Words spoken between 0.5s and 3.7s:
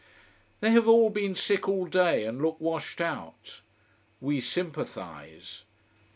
They have all been sick all day, and look washed out.